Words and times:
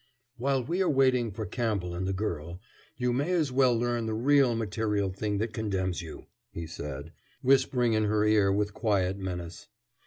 "While 0.37 0.63
we 0.63 0.81
are 0.81 0.89
waiting 0.89 1.29
for 1.29 1.45
Campbell 1.45 1.93
and 1.93 2.07
the 2.07 2.11
girl 2.11 2.59
you 2.97 3.13
may 3.13 3.33
as 3.33 3.51
well 3.51 3.77
learn 3.77 4.07
the 4.07 4.15
really 4.15 4.55
material 4.55 5.11
thing 5.11 5.37
that 5.37 5.53
condemns 5.53 6.01
you," 6.01 6.25
he 6.49 6.65
said, 6.65 7.11
whispering 7.43 7.93
in 7.93 8.05
her 8.05 8.25
ear 8.25 8.51
with 8.51 8.73
quiet 8.73 9.19
menace. 9.19 9.67